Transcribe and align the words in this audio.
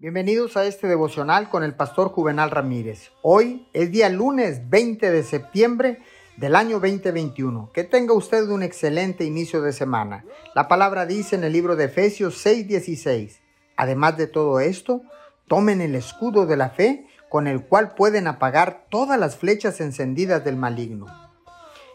Bienvenidos 0.00 0.56
a 0.56 0.64
este 0.64 0.86
devocional 0.86 1.50
con 1.50 1.64
el 1.64 1.74
pastor 1.74 2.10
Juvenal 2.10 2.52
Ramírez. 2.52 3.10
Hoy 3.20 3.66
es 3.72 3.90
día 3.90 4.08
lunes 4.08 4.70
20 4.70 5.10
de 5.10 5.24
septiembre 5.24 5.98
del 6.36 6.54
año 6.54 6.78
2021. 6.78 7.72
Que 7.72 7.82
tenga 7.82 8.12
usted 8.12 8.48
un 8.48 8.62
excelente 8.62 9.24
inicio 9.24 9.60
de 9.60 9.72
semana. 9.72 10.24
La 10.54 10.68
palabra 10.68 11.04
dice 11.04 11.34
en 11.34 11.42
el 11.42 11.52
libro 11.52 11.74
de 11.74 11.86
Efesios 11.86 12.36
6:16. 12.46 13.40
Además 13.76 14.16
de 14.16 14.28
todo 14.28 14.60
esto, 14.60 15.02
tomen 15.48 15.80
el 15.80 15.96
escudo 15.96 16.46
de 16.46 16.56
la 16.56 16.70
fe 16.70 17.08
con 17.28 17.48
el 17.48 17.64
cual 17.64 17.96
pueden 17.96 18.28
apagar 18.28 18.86
todas 18.90 19.18
las 19.18 19.34
flechas 19.34 19.80
encendidas 19.80 20.44
del 20.44 20.54
maligno. 20.54 21.06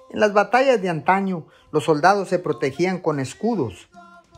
En 0.09 0.19
las 0.19 0.33
batallas 0.33 0.81
de 0.81 0.89
antaño, 0.89 1.47
los 1.71 1.85
soldados 1.85 2.27
se 2.27 2.39
protegían 2.39 2.99
con 2.99 3.21
escudos, 3.21 3.87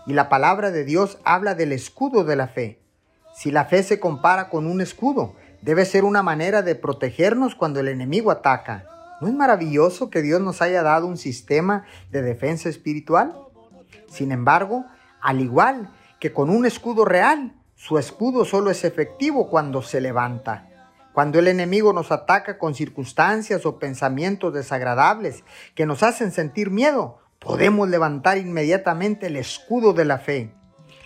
y 0.06 0.14
la 0.14 0.30
palabra 0.30 0.70
de 0.70 0.84
Dios 0.84 1.18
habla 1.24 1.56
del 1.56 1.72
escudo 1.72 2.24
de 2.26 2.36
la 2.36 2.48
fe 2.48 2.85
si 3.36 3.52
la 3.52 3.66
fe 3.66 3.84
se 3.84 4.00
compara 4.00 4.50
con 4.50 4.66
un 4.66 4.80
escudo, 4.80 5.36
debe 5.62 5.84
ser 5.84 6.06
una 6.06 6.24
manera 6.24 6.62
de 6.62 6.74
protegernos 6.74 7.54
cuando 7.54 7.82
el 7.82 7.90
enemigo 7.90 8.32
ataca. 8.32 8.86
¿No 9.20 9.28
es 9.28 9.34
maravilloso 9.34 10.10
que 10.10 10.22
Dios 10.22 10.40
nos 10.40 10.62
haya 10.62 10.84
dado 10.84 11.06
un 11.06 11.18
sistema 11.18 11.84
de 12.12 12.22
defensa 12.22 12.70
espiritual? 12.70 13.36
Sin 14.08 14.32
embargo, 14.32 14.86
al 15.22 15.42
igual 15.42 15.90
que 16.20 16.32
con 16.32 16.50
un 16.50 16.66
escudo 16.66 17.04
real, 17.04 17.54
su 17.76 17.98
escudo 17.98 18.46
solo 18.46 18.72
es 18.72 18.86
efectivo 18.86 19.50
cuando 19.50 19.82
se 19.82 20.00
levanta. 20.00 20.70
Cuando 21.12 21.40
el 21.40 21.50
enemigo 21.50 21.92
nos 21.92 22.14
ataca 22.14 22.58
con 22.58 22.74
circunstancias 22.74 23.66
o 23.66 23.80
pensamientos 23.80 24.54
desagradables 24.54 25.44
que 25.76 25.86
nos 25.86 26.04
hacen 26.04 26.32
sentir 26.32 26.72
miedo, 26.72 27.20
podemos 27.40 27.90
levantar 27.90 28.38
inmediatamente 28.38 29.28
el 29.28 29.36
escudo 29.36 29.92
de 29.92 30.06
la 30.06 30.20
fe. 30.20 30.54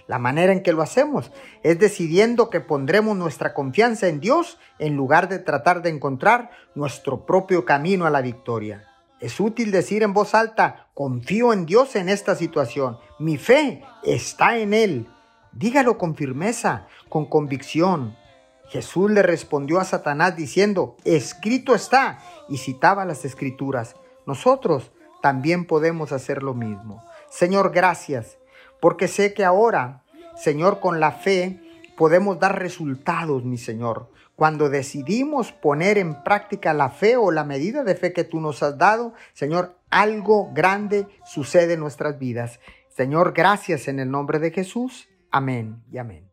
La 0.10 0.18
manera 0.18 0.52
en 0.52 0.64
que 0.64 0.74
lo 0.74 0.82
hacemos 0.82 1.32
es 1.62 1.78
decidiendo 1.78 2.50
que 2.50 2.62
pondremos 2.62 3.16
nuestra 3.16 3.54
confianza 3.54 4.08
en 4.08 4.20
Dios 4.20 4.58
en 4.80 4.96
lugar 4.96 5.30
de 5.30 5.38
tratar 5.38 5.84
de 5.84 5.92
encontrar 5.92 6.50
nuestro 6.74 7.28
propio 7.28 7.64
camino 7.64 8.08
a 8.08 8.10
la 8.10 8.22
victoria. 8.22 8.88
Es 9.20 9.40
útil 9.40 9.70
decir 9.70 10.02
en 10.02 10.14
voz 10.14 10.34
alta, 10.34 10.88
confío 10.96 11.54
en 11.54 11.68
Dios 11.68 11.96
en 11.96 12.10
esta 12.10 12.34
situación, 12.34 12.98
mi 13.20 13.38
fe 13.38 13.84
está 14.02 14.58
en 14.58 14.74
Él. 14.74 15.08
Dígalo 15.52 16.00
con 16.00 16.16
firmeza, 16.16 16.88
con 17.08 17.28
convicción. 17.28 18.18
Jesús 18.70 19.12
le 19.12 19.22
respondió 19.22 19.80
a 19.80 19.86
Satanás 19.86 20.36
diciendo, 20.36 20.98
escrito 21.04 21.76
está, 21.76 22.18
y 22.50 22.58
citaba 22.58 23.06
las 23.06 23.26
escrituras. 23.26 23.96
Nosotros 24.26 24.92
también 25.22 25.66
podemos 25.66 26.12
hacer 26.14 26.42
lo 26.42 26.56
mismo. 26.56 27.04
Señor, 27.30 27.72
gracias 27.72 28.40
porque 28.80 29.08
sé 29.08 29.34
que 29.34 29.46
ahora, 29.46 30.04
Señor, 30.36 30.80
con 30.80 31.00
la 31.00 31.12
fe 31.12 31.60
podemos 31.98 32.40
dar 32.40 32.60
resultados, 32.60 33.44
mi 33.44 33.58
Señor. 33.58 34.10
Cuando 34.36 34.70
decidimos 34.70 35.52
poner 35.52 35.98
en 35.98 36.24
práctica 36.24 36.74
la 36.74 36.90
fe 36.90 37.18
o 37.18 37.30
la 37.32 37.44
medida 37.44 37.84
de 37.84 37.96
fe 37.96 38.14
que 38.14 38.24
tú 38.24 38.40
nos 38.40 38.64
has 38.64 38.78
dado, 38.78 39.14
Señor, 39.34 39.76
algo 39.90 40.52
grande 40.54 41.08
sucede 41.26 41.74
en 41.74 41.82
nuestras 41.82 42.18
vidas. 42.20 42.62
Señor, 42.88 43.34
gracias 43.34 43.88
en 43.90 44.00
el 44.00 44.10
nombre 44.10 44.40
de 44.40 44.52
Jesús. 44.52 45.10
Amén 45.30 45.84
y 45.92 45.98
amén. 45.98 46.29